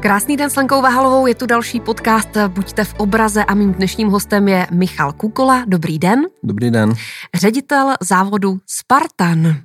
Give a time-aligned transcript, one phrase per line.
[0.00, 4.08] Krásný den s Lenkou Vahalovou, je tu další podcast Buďte v obraze a mým dnešním
[4.08, 5.64] hostem je Michal Kukola.
[5.68, 6.22] Dobrý den.
[6.42, 6.94] Dobrý den.
[7.34, 9.56] Ředitel závodu Spartan.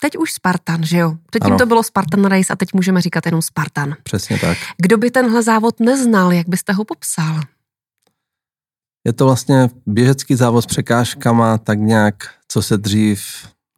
[0.00, 1.14] Teď už Spartan, že jo?
[1.30, 1.58] Předtím ano.
[1.58, 3.94] to bylo Spartan Race a teď můžeme říkat jenom Spartan.
[4.02, 4.58] Přesně tak.
[4.78, 7.40] Kdo by tenhle závod neznal, jak byste ho popsal?
[9.06, 12.14] Je to vlastně běžecký závod s překážkama, tak nějak,
[12.48, 13.22] co se dřív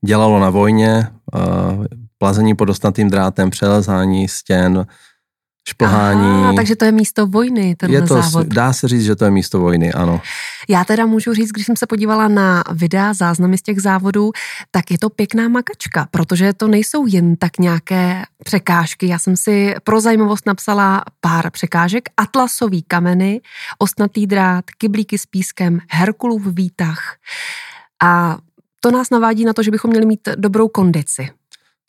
[0.06, 1.08] dělalo na vojně,
[2.18, 4.86] plazení pod ostatným drátem, přelezání stěn,
[5.68, 6.42] šplhání.
[6.42, 8.46] Aha, takže to je místo vojny, tenhle je to, závod.
[8.46, 10.20] Dá se říct, že to je místo vojny, ano.
[10.68, 14.32] Já teda můžu říct, když jsem se podívala na videa, záznamy z těch závodů,
[14.70, 19.06] tak je to pěkná makačka, protože to nejsou jen tak nějaké překážky.
[19.06, 22.08] Já jsem si pro zajímavost napsala pár překážek.
[22.16, 23.40] Atlasový kameny,
[23.78, 27.16] ostnatý drát, kyblíky s pískem, Herkulův výtah.
[28.02, 28.38] A
[28.80, 31.30] to nás navádí na to, že bychom měli mít dobrou kondici.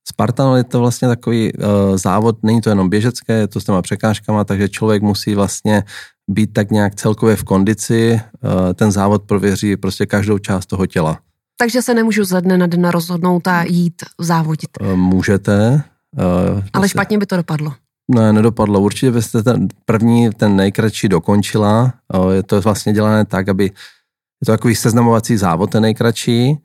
[0.09, 3.81] Spartan je to vlastně takový uh, závod, není to jenom běžecké, je to s těma
[3.81, 5.83] překážkama, takže člověk musí vlastně
[6.27, 11.19] být tak nějak celkově v kondici, uh, ten závod prověří prostě každou část toho těla.
[11.57, 14.69] Takže se nemůžu ze dne na den rozhodnout a jít závodit.
[14.81, 15.83] Uh, můžete.
[16.17, 17.73] Uh, Ale špatně by to dopadlo.
[18.15, 18.79] Ne, nedopadlo.
[18.79, 21.93] Určitě byste ten první, ten nejkratší dokončila.
[22.15, 26.57] Uh, je to vlastně dělané tak, aby je to takový seznamovací závod, ten nejkratší,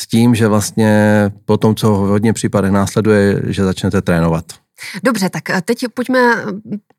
[0.00, 4.44] s tím, že vlastně po tom, co v hodně případech následuje, že začnete trénovat.
[5.04, 6.44] Dobře, tak teď pojďme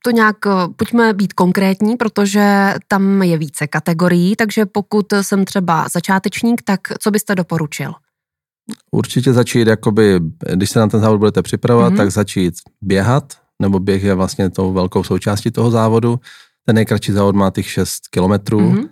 [0.03, 0.35] to nějak,
[0.75, 7.11] pojďme být konkrétní, protože tam je více kategorií, takže pokud jsem třeba začátečník, tak co
[7.11, 7.93] byste doporučil?
[8.91, 10.19] Určitě začít, jakoby,
[10.53, 11.97] když se na ten závod budete připravovat, mm-hmm.
[11.97, 16.19] tak začít běhat, nebo běh je vlastně tou velkou součástí toho závodu.
[16.65, 18.89] Ten nejkratší závod má těch 6 kilometrů mm-hmm.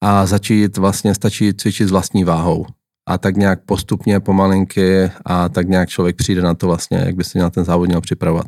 [0.00, 2.66] a začít vlastně stačí cvičit s vlastní váhou
[3.08, 7.24] a tak nějak postupně, pomalinky a tak nějak člověk přijde na to vlastně, jak by
[7.24, 8.46] se měl ten závod měl připravovat.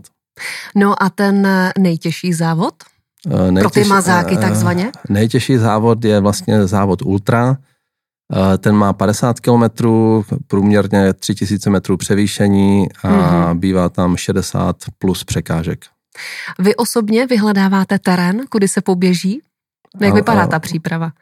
[0.75, 2.75] No a ten nejtěžší závod?
[3.27, 4.93] Nejtěžší, Pro ty mazáky takzvaně?
[5.09, 7.57] Nejtěžší závod je vlastně závod ultra.
[8.59, 9.63] Ten má 50 km,
[10.47, 13.59] průměrně 3000 metrů převýšení a mm-hmm.
[13.59, 15.85] bývá tam 60 plus překážek.
[16.59, 19.41] Vy osobně vyhledáváte terén, kudy se poběží?
[20.01, 21.13] Jak vypadá ta příprava?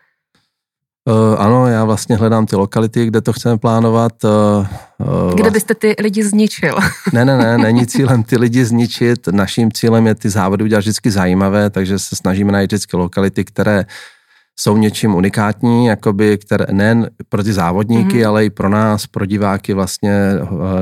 [1.09, 4.13] Uh, ano, já vlastně hledám ty lokality, kde to chceme plánovat.
[4.25, 4.67] Uh,
[5.29, 6.75] uh, kde byste ty lidi zničil?
[7.13, 9.29] ne, ne, ne, není cílem ty lidi zničit.
[9.29, 13.85] Naším cílem je ty závody udělat vždycky zajímavé, takže se snažíme najít vždycky lokality, které
[14.61, 18.29] jsou něčím unikátní, jakoby, které nejen pro ty závodníky, mm-hmm.
[18.29, 20.33] ale i pro nás, pro diváky vlastně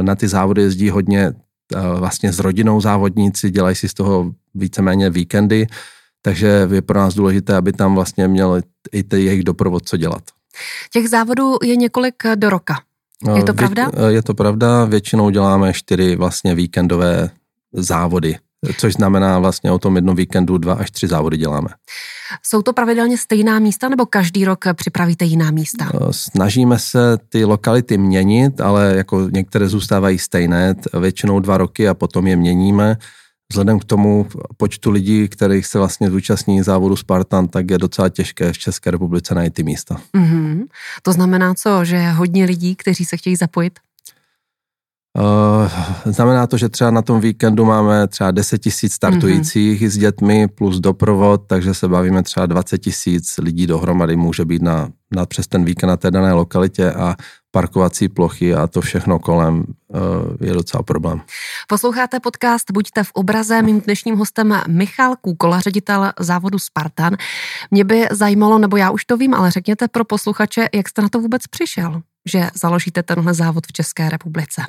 [0.02, 1.32] na ty závody jezdí hodně
[1.98, 5.66] vlastně s rodinou závodníci, dělají si z toho víceméně víkendy
[6.22, 8.60] takže je pro nás důležité, aby tam vlastně měl
[8.92, 10.22] i ty jejich doprovod co dělat.
[10.92, 12.80] Těch závodů je několik do roka.
[13.36, 13.90] Je to pravda?
[14.08, 17.30] Je to pravda, většinou děláme čtyři vlastně víkendové
[17.72, 18.36] závody,
[18.78, 21.68] což znamená vlastně o tom jednom víkendu dva až tři závody děláme.
[22.42, 25.90] Jsou to pravidelně stejná místa nebo každý rok připravíte jiná místa?
[26.10, 32.26] Snažíme se ty lokality měnit, ale jako některé zůstávají stejné, většinou dva roky a potom
[32.26, 32.96] je měníme
[33.50, 38.52] vzhledem k tomu počtu lidí, kterých se vlastně zúčastní závodu Spartan, tak je docela těžké
[38.52, 40.00] v České republice najít ty místa.
[40.16, 40.64] Mm-hmm.
[41.02, 43.78] To znamená co, že je hodně lidí, kteří se chtějí zapojit?
[45.18, 49.90] Uh, znamená to, že třeba na tom víkendu máme třeba 10 tisíc startujících mm-hmm.
[49.90, 54.88] s dětmi plus doprovod, takže se bavíme třeba 20 tisíc lidí dohromady může být na,
[55.10, 57.16] na přes ten víkend na té dané lokalitě a
[57.50, 59.98] parkovací plochy a to všechno kolem uh,
[60.40, 61.20] je docela problém.
[61.68, 63.62] Posloucháte podcast Buďte v obraze.
[63.62, 67.16] Mým dnešním hostem Michal Kůkola, ředitel závodu Spartan.
[67.70, 71.08] Mě by zajímalo, nebo já už to vím, ale řekněte pro posluchače, jak jste na
[71.08, 74.62] to vůbec přišel, že založíte tenhle závod v České republice.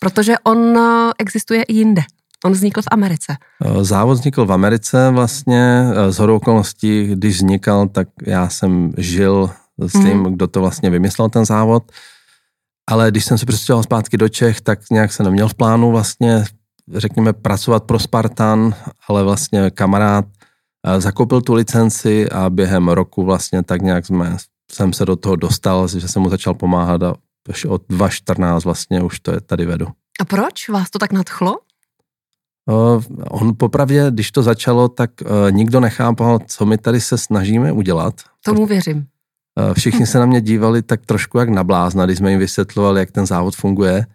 [0.00, 2.02] Protože on eh, existuje i jinde.
[2.44, 3.36] On vznikl v Americe.
[3.64, 5.84] Eh, závod vznikl v Americe vlastně.
[6.10, 10.34] Z hodou okolností, když vznikal, tak já jsem žil s tím, mm.
[10.34, 11.92] kdo to vlastně vymyslel ten závod.
[12.90, 16.44] Ale když jsem se přestěhoval zpátky do Čech, tak nějak se neměl v plánu vlastně,
[16.94, 18.74] řekněme, pracovat pro Spartan,
[19.08, 20.24] ale vlastně kamarád
[20.86, 24.36] eh, zakoupil tu licenci a během roku vlastně tak nějak jsme,
[24.72, 27.14] jsem se do toho dostal, že jsem mu začal pomáhat a
[27.68, 29.86] od 2014 vlastně už to je tady vedu.
[30.20, 30.68] A proč?
[30.68, 31.58] Vás to tak nadchlo?
[32.66, 37.72] Uh, on popravdě, když to začalo, tak uh, nikdo nechápal, co my tady se snažíme
[37.72, 38.14] udělat.
[38.44, 39.06] Tomu věřím.
[39.60, 43.00] Eh, všichni se na mě dívali tak trošku jak na blázna, když jsme jim vysvětlovali,
[43.00, 44.06] jak ten závod funguje.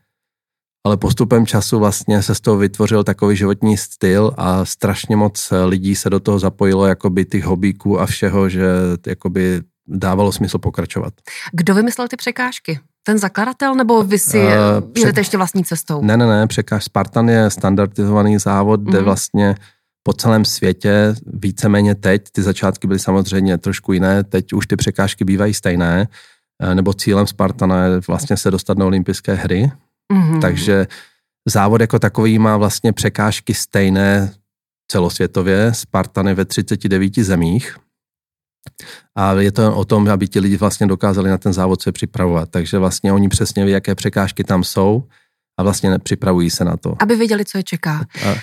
[0.85, 5.95] Ale postupem času vlastně se z toho vytvořil takový životní styl a strašně moc lidí
[5.95, 8.65] se do toho zapojilo jakoby těch hobíků a všeho, že
[9.07, 11.13] jakoby dávalo smysl pokračovat.
[11.51, 12.79] Kdo vymyslel ty překážky?
[13.03, 14.51] Ten zakladatel nebo vy si uh,
[14.97, 16.01] jedete ještě vlastní cestou?
[16.01, 18.89] Ne, ne, ne, překáž Spartan je standardizovaný závod, mm-hmm.
[18.89, 19.05] kde mhm.
[19.05, 19.55] vlastně
[20.07, 25.25] po celém světě, víceméně teď, ty začátky byly samozřejmě trošku jiné, teď už ty překážky
[25.25, 26.07] bývají stejné,
[26.61, 29.71] eh, nebo cílem Spartana je vlastně se dostat na olympijské hry,
[30.13, 30.41] mm-hmm.
[30.41, 30.87] takže
[31.47, 34.33] závod jako takový má vlastně překážky stejné
[34.91, 37.77] celosvětově, Spartany ve 39 zemích,
[39.15, 42.49] a je to o tom, aby ti lidi vlastně dokázali na ten závod se připravovat.
[42.49, 45.03] Takže vlastně oni přesně ví, jaké překážky tam jsou
[45.59, 46.95] a vlastně nepřipravují se na to.
[46.99, 48.05] Aby věděli, co je čeká.
[48.25, 48.35] A,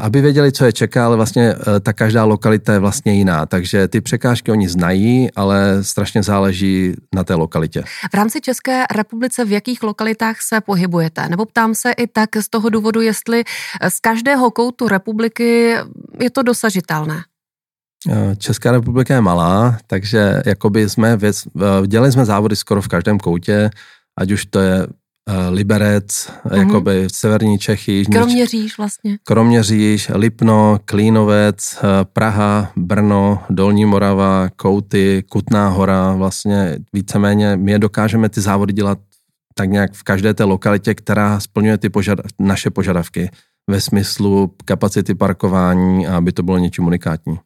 [0.00, 3.46] aby věděli, co je čeká, ale vlastně e, ta každá lokalita je vlastně jiná.
[3.46, 7.84] Takže ty překážky oni znají, ale strašně záleží na té lokalitě.
[8.10, 11.28] V rámci České republice v jakých lokalitách se pohybujete?
[11.28, 13.44] Nebo ptám se i tak z toho důvodu, jestli
[13.88, 15.74] z každého koutu republiky
[16.20, 17.22] je to dosažitelné?
[18.10, 22.88] Eh, Česká republika je malá, takže jakoby jsme věc, eh, dělali jsme závody skoro v
[22.88, 23.70] každém koutě,
[24.18, 24.86] ať už to je eh,
[25.50, 26.58] Liberec, mm-hmm.
[26.58, 27.92] jakoby severní Čechy.
[27.92, 29.18] Jižní Kroměříž vlastně.
[29.24, 31.78] Kroměříž, Lipno, Klínovec,
[32.12, 38.98] Praha, Brno, Dolní Morava, Kouty, Kutná hora, vlastně víceméně my dokážeme ty závody dělat
[39.54, 43.30] tak nějak v každé té lokalitě, která splňuje ty požad, naše požadavky
[43.70, 47.38] ve smyslu kapacity parkování a aby to bylo něčím unikátní.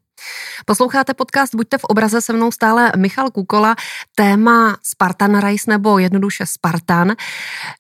[0.69, 3.75] Posloucháte podcast Buďte v obraze se mnou stále Michal Kukola,
[4.15, 7.13] téma Spartan Race nebo jednoduše Spartan.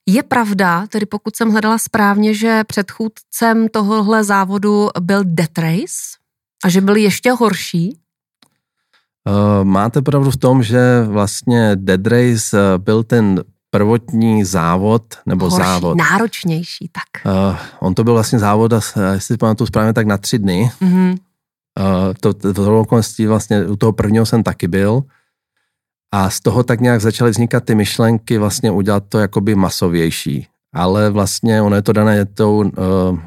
[0.06, 5.94] Je pravda, tedy pokud jsem hledala správně, že předchůdcem tohohle závodu byl Death Race
[6.64, 7.98] a že byl ještě horší?
[9.28, 15.50] Uh, máte pravdu v tom, že vlastně Dead Race eh, byl ten prvotní závod, nebo
[15.50, 15.98] Horší, závod.
[15.98, 17.34] náročnější, tak.
[17.34, 20.70] Uh, on to byl vlastně závod, jestli si pamatuju správně, tak na tři dny.
[20.82, 21.16] Mm-hmm.
[21.80, 25.02] Uh, to, to, to okolností vlastně u toho prvního jsem taky byl
[26.14, 30.46] a z toho tak nějak začaly vznikat ty myšlenky vlastně udělat to jakoby masovější.
[30.74, 33.18] Ale vlastně ono je to dané tou, uh,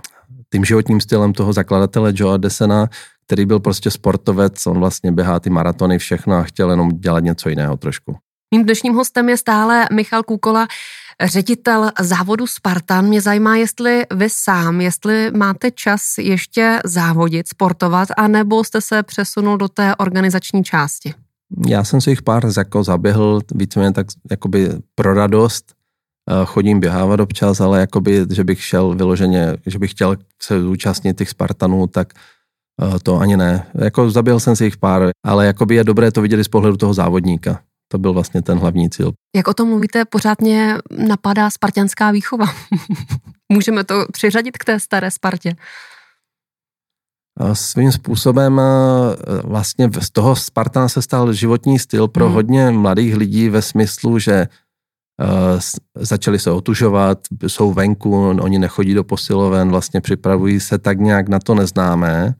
[0.54, 2.88] tím životním stylem toho zakladatele Joe Desena,
[3.26, 7.50] který byl prostě sportovec, on vlastně běhá ty maratony, všechno a chtěl jenom dělat něco
[7.50, 8.16] jiného trošku.
[8.56, 10.68] Mým dnešním hostem je stále Michal Kůkola,
[11.24, 13.06] ředitel závodu Spartan.
[13.06, 19.58] Mě zajímá, jestli vy sám, jestli máte čas ještě závodit, sportovat, anebo jste se přesunul
[19.58, 21.14] do té organizační části?
[21.68, 25.74] Já jsem si jich pár jako zaběhl, víceméně tak jakoby pro radost,
[26.30, 31.18] eh, chodím běhávat občas, ale jakoby, že bych šel vyloženě, že bych chtěl se zúčastnit
[31.18, 32.14] těch Spartanů, tak
[32.82, 33.68] eh, to ani ne.
[33.76, 36.94] Jako zaběhl jsem si jich pár, ale jakoby je dobré to vidět z pohledu toho
[36.94, 37.60] závodníka.
[37.92, 39.12] To byl vlastně ten hlavní cíl.
[39.36, 40.78] Jak o tom mluvíte, pořád mě
[41.08, 42.46] napadá spartianská výchova.
[43.52, 45.56] Můžeme to přiřadit k té staré Spartě?
[47.54, 48.62] Svým způsobem
[49.44, 52.34] vlastně z toho Spartana se stal životní styl pro hmm.
[52.34, 54.48] hodně mladých lidí ve smyslu, že
[55.96, 61.40] začali se otužovat, jsou venku, oni nechodí do posiloven, vlastně připravují se tak nějak na
[61.40, 62.36] to neznámé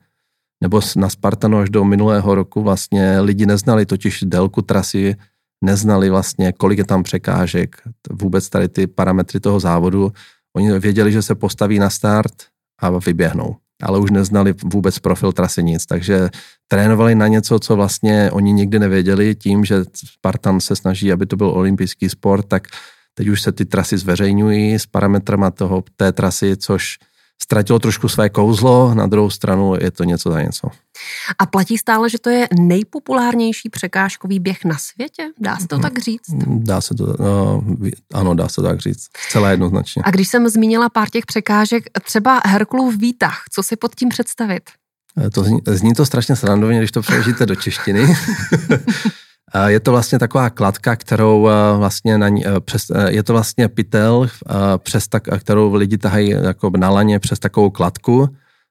[0.60, 5.16] nebo na Spartanu až do minulého roku vlastně lidi neznali totiž délku trasy,
[5.64, 7.76] neznali vlastně, kolik je tam překážek,
[8.10, 10.12] vůbec tady ty parametry toho závodu.
[10.56, 12.32] Oni věděli, že se postaví na start
[12.80, 16.28] a vyběhnou, ale už neznali vůbec profil trasy nic, takže
[16.68, 21.36] trénovali na něco, co vlastně oni nikdy nevěděli, tím, že Spartan se snaží, aby to
[21.36, 22.68] byl olympijský sport, tak
[23.14, 26.98] teď už se ty trasy zveřejňují s parametrama toho, té trasy, což
[27.42, 30.68] ztratilo trošku své kouzlo, na druhou stranu je to něco za něco.
[31.38, 35.22] A platí stále, že to je nejpopulárnější překážkový běh na světě?
[35.38, 36.30] Dá se to tak říct?
[36.46, 37.62] Dá se to, no,
[38.14, 39.08] ano, dá se tak říct.
[39.30, 40.02] Celé jednoznačně.
[40.04, 44.62] A když jsem zmínila pár těch překážek, třeba Herkulův výtah, co si pod tím představit?
[45.26, 48.16] Eh, to zní, zní to strašně srandovně, když to přeložíte do češtiny.
[49.66, 53.32] Je to vlastně taková kladka, kterou eh, vlastně na ní, eh, přes, eh, je to
[53.32, 54.28] vlastně pytel,
[54.78, 58.28] přes tak, kterou lidi tahají jako na laně přes takovou kladku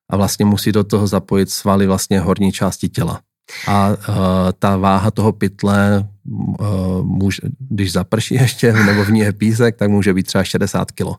[0.09, 3.19] a vlastně musí do toho zapojit svaly vlastně horní části těla.
[3.67, 3.95] A uh,
[4.59, 9.89] ta váha toho pytle, uh, může, když zaprší ještě, nebo v ní je písek, tak
[9.89, 11.15] může být třeba 60 kilo.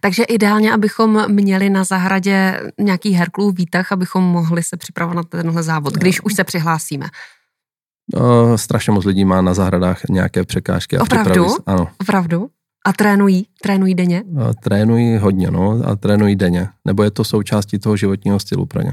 [0.00, 5.62] Takže ideálně, abychom měli na zahradě nějaký Herkulův výtah, abychom mohli se připravovat na tenhle
[5.62, 7.06] závod, když už se přihlásíme.
[8.14, 10.96] No, strašně moc lidí má na zahradách nějaké překážky.
[10.98, 11.46] A Opravdu?
[11.66, 11.88] Ano.
[12.00, 12.48] Opravdu?
[12.86, 13.46] A trénují?
[13.62, 14.22] Trénují denně?
[14.40, 16.68] A trénují hodně, no, a trénují denně.
[16.84, 18.92] Nebo je to součástí toho životního stylu pro ně.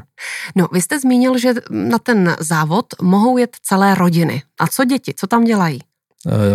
[0.56, 4.42] No, vy jste zmínil, že na ten závod mohou jet celé rodiny.
[4.60, 5.14] A co děti?
[5.16, 5.80] Co tam dělají?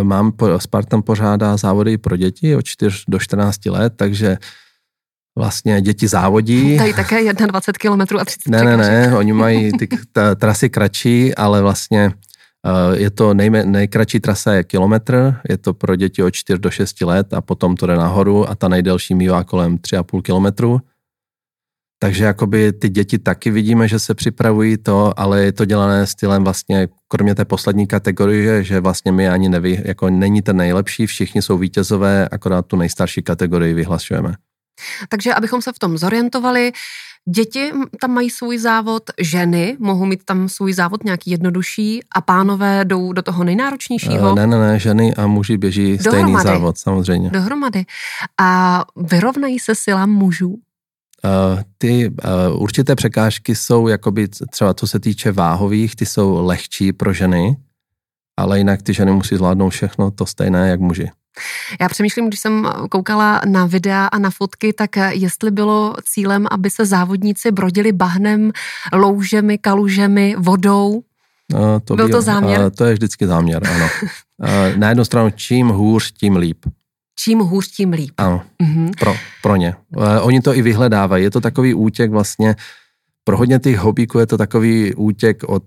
[0.02, 4.38] Mám, Spartan pořádá závody pro děti od 4 do 14 let, takže
[5.38, 6.76] vlastně děti závodí.
[6.78, 9.88] Tady také 21 km a 30 Ne, ne, ne, oni mají ty
[10.36, 12.12] trasy kratší, ale vlastně
[12.94, 17.00] je to nejme, nejkratší trasa je kilometr, je to pro děti od 4 do 6
[17.00, 20.80] let a potom to jde nahoru a ta nejdelší mývá kolem 3,5 kilometru.
[22.02, 26.44] takže jakoby ty děti taky vidíme, že se připravují to, ale je to dělané stylem
[26.44, 31.42] vlastně, kromě té poslední kategorie, že vlastně my ani neví, jako není ten nejlepší, všichni
[31.42, 34.34] jsou vítězové, akorát tu nejstarší kategorii vyhlašujeme.
[35.08, 36.72] Takže abychom se v tom zorientovali,
[37.28, 42.84] děti tam mají svůj závod, ženy mohou mít tam svůj závod nějaký jednodušší a pánové
[42.84, 44.34] jdou do toho nejnáročnějšího.
[44.34, 46.32] Ne, ne, ne, ženy a muži běží Dohromady.
[46.32, 47.30] stejný závod, samozřejmě.
[47.30, 47.84] Dohromady.
[48.40, 50.48] A vyrovnají se silám mužů?
[51.24, 56.92] Uh, ty uh, určité překážky jsou, jakoby třeba co se týče váhových, ty jsou lehčí
[56.92, 57.56] pro ženy,
[58.36, 61.10] ale jinak ty ženy musí zvládnout všechno to stejné, jak muži.
[61.80, 66.70] Já přemýšlím, když jsem koukala na videa a na fotky, tak jestli bylo cílem, aby
[66.70, 68.52] se závodníci brodili bahnem,
[68.92, 71.02] loužemi, kalužemi, vodou,
[71.52, 72.70] No, to Byl to záměr?
[72.70, 73.88] To je vždycky záměr, ano.
[74.76, 76.64] na jednu stranu, čím hůř, tím líp
[77.18, 78.14] čím hůř, tím líp.
[78.18, 78.90] Ano, mm-hmm.
[78.98, 79.74] pro, pro ně.
[80.20, 81.24] Oni to i vyhledávají.
[81.24, 82.56] Je to takový útěk vlastně,
[83.24, 85.64] pro hodně těch hobíků je to takový útěk od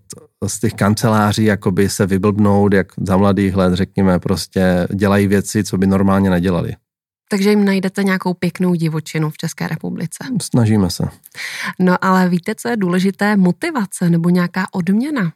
[0.48, 5.78] z těch kanceláří, jakoby se vyblbnout, jak za mladých let, řekněme, prostě dělají věci, co
[5.78, 6.76] by normálně nedělali.
[7.30, 10.18] Takže jim najdete nějakou pěknou divočinu v České republice.
[10.42, 11.04] Snažíme se.
[11.80, 13.38] No ale víte, co je důležité?
[13.38, 15.34] Motivace nebo nějaká odměna.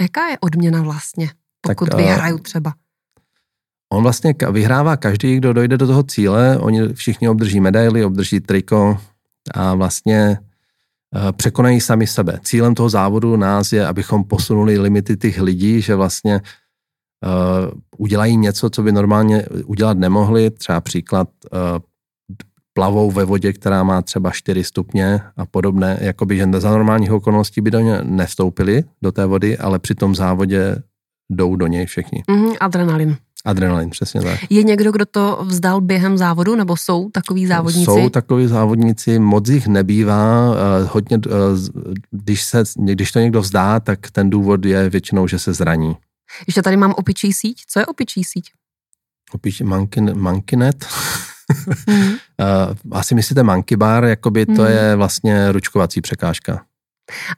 [0.00, 2.74] Jaká je odměna vlastně, pokud tak, vyhraju třeba?
[3.92, 8.98] On vlastně vyhrává každý, kdo dojde do toho cíle, oni všichni obdrží medaily, obdrží triko
[9.54, 10.51] a vlastně eh,
[11.32, 12.38] překonají sami sebe.
[12.42, 18.70] Cílem toho závodu nás je, abychom posunuli limity těch lidí, že vlastně uh, udělají něco,
[18.70, 21.58] co by normálně udělat nemohli, třeba příklad uh,
[22.72, 27.60] plavou ve vodě, která má třeba 4 stupně a podobné, jakoby, že za normálních okolností
[27.60, 30.82] by do ně nevstoupili, do té vody, ale při tom závodě
[31.30, 32.22] jdou do něj všichni.
[32.30, 33.16] Mm, adrenalin.
[33.44, 34.40] Adrenalin, přesně tak.
[34.50, 37.84] Je někdo, kdo to vzdal během závodu, nebo jsou takový závodníci?
[37.84, 40.50] Jsou takový závodníci, moc jich nebývá.
[40.50, 40.56] Uh,
[40.92, 41.32] hodně, uh,
[42.10, 45.96] když, se, když to někdo vzdá, tak ten důvod je většinou, že se zraní.
[46.46, 47.62] Ještě tady mám opičí síť.
[47.68, 48.50] Co je opičí síť?
[49.32, 50.86] Opičí mankin, mankinet.
[51.86, 52.12] mm.
[52.90, 54.68] asi myslíte monkey bar, jakoby to mm.
[54.68, 56.64] je vlastně ručkovací překážka.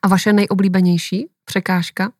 [0.02, 2.12] A vaše nejoblíbenější překážka?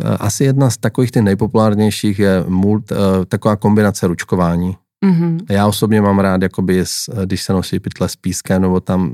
[0.00, 2.96] Eh, asi jedna z takových těch nejpopulárnějších je mult, eh,
[3.28, 4.76] taková kombinace ručkování.
[5.04, 5.38] Mm-hmm.
[5.50, 6.84] Já osobně mám rád, jakoby,
[7.24, 9.12] když se nosí pytle s pískem, nebo tam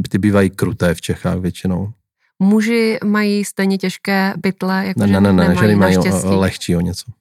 [0.00, 1.92] eh, ty bývají kruté v Čechách většinou.
[2.42, 7.12] Muži mají stejně těžké pytle, jako ne, ne, ne, ne, ženy mají lehčí o něco.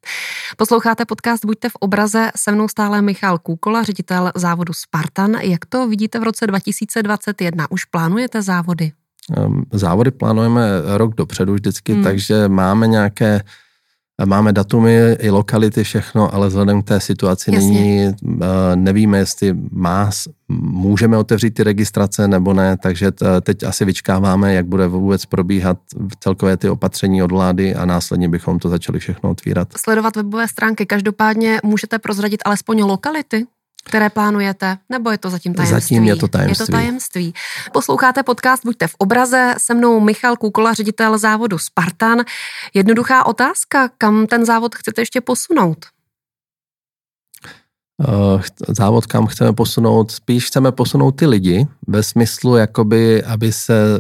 [0.58, 5.32] Posloucháte podcast Buďte v obraze, se mnou stále Michal Kůkola, ředitel závodu Spartan.
[5.32, 7.72] Jak to vidíte v roce 2021?
[7.72, 8.92] Už plánujete závody?
[9.36, 10.62] Ehm, závody plánujeme
[10.98, 12.04] rok dopředu vždycky, hmm.
[12.04, 13.42] takže máme nějaké
[14.26, 17.70] Máme datumy i lokality, všechno, ale vzhledem k té situaci Jasně.
[17.70, 18.16] nyní eh,
[18.76, 20.10] nevíme, jestli má,
[20.60, 25.78] můžeme otevřít ty registrace nebo ne, takže teď asi vyčkáváme, jak bude vůbec probíhat
[26.20, 29.68] celkové ty opatření od vlády a následně bychom to začali všechno otvírat.
[29.78, 30.86] Sledovat webové stránky.
[30.86, 33.46] Každopádně můžete prozradit alespoň lokality?
[33.88, 35.82] Které plánujete, nebo je to zatím tajemství?
[35.82, 36.64] Zatím je to tajemství.
[36.64, 37.34] Je to tajemství.
[37.74, 42.18] Posloucháte podcast Buďte v obraze, se mnou Michal Kukola, ředitel závodu Spartan.
[42.74, 45.86] Jednoduchá otázka, kam ten závod chcete ještě posunout?
[48.08, 54.00] Uh, závod, kam chceme posunout, spíš chceme posunout ty lidi ve smyslu, jakoby, aby se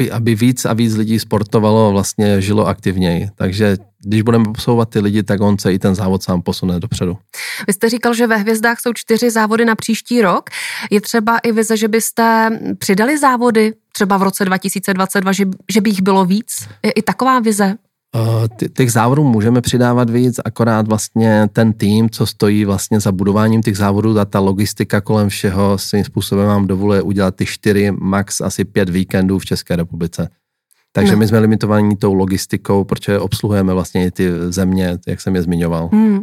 [0.00, 3.28] aby víc a víc lidí sportovalo, vlastně žilo aktivněji.
[3.34, 7.18] Takže když budeme posouvat ty lidi, tak on se i ten závod sám posune dopředu.
[7.66, 10.50] Vy jste říkal, že ve hvězdách jsou čtyři závody na příští rok.
[10.90, 15.90] Je třeba i vize, že byste přidali závody třeba v roce 2022, že, že by
[15.90, 16.68] jich bylo víc?
[16.82, 17.76] Je i taková vize?
[18.16, 23.62] Uh, těch závodů můžeme přidávat víc, akorát vlastně ten tým, co stojí vlastně za budováním
[23.62, 28.40] těch závodů a ta logistika kolem všeho svým způsobem vám dovoluje udělat ty čtyři, max
[28.40, 30.28] asi pět víkendů v České republice.
[30.92, 31.18] Takže no.
[31.18, 35.88] my jsme limitovaní tou logistikou, protože obsluhujeme vlastně ty země, jak jsem je zmiňoval.
[35.92, 36.20] Hmm.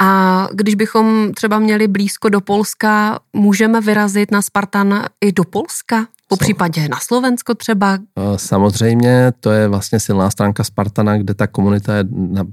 [0.00, 6.06] A když bychom třeba měli blízko do Polska, můžeme vyrazit na Spartan i do Polska?
[6.28, 7.98] Po případě na Slovensko třeba?
[8.36, 12.04] Samozřejmě, to je vlastně silná stránka Spartana, kde ta komunita je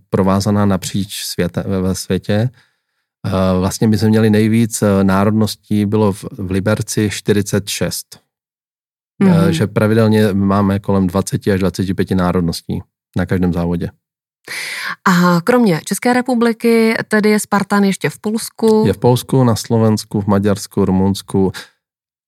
[0.09, 2.49] provázaná napříč světe, ve světě.
[3.59, 8.19] Vlastně by jsme měli nejvíc e, národností, bylo v, v Liberci 46.
[9.23, 9.49] Mm-hmm.
[9.49, 12.81] Že pravidelně máme kolem 20 až 25 národností
[13.17, 13.89] na každém závodě.
[15.07, 18.83] A kromě České republiky, tedy je Spartan ještě v Polsku?
[18.87, 21.51] Je v Polsku, na Slovensku, v Maďarsku, Rumunsku,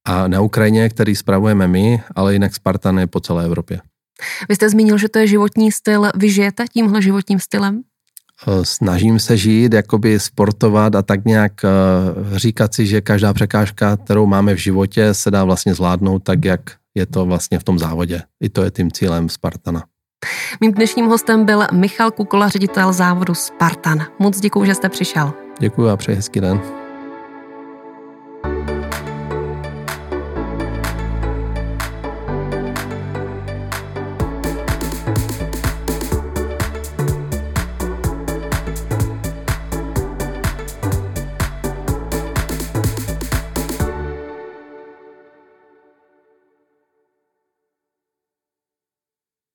[0.05, 3.79] a na Ukrajině, který spravujeme my, ale jinak Spartan je po celé Evropě.
[4.49, 6.09] Vy jste zmínil, že to je životní styl.
[6.15, 7.81] Vy žijete tímhle životním stylem?
[8.47, 11.69] Eh, snažím se žít, jakoby sportovat a tak nějak eh,
[12.39, 16.61] říkat si, že každá překážka, kterou máme v životě, se dá vlastně zvládnout tak, jak,
[16.95, 18.21] je to vlastně v tom závodě.
[18.43, 19.83] I to je tím cílem Spartana.
[20.61, 24.05] Mým dnešním hostem byl Michal Kukola, ředitel závodu Spartan.
[24.19, 25.33] Moc děkuji, že jste přišel.
[25.59, 26.82] Děkuji a přeji hezký den.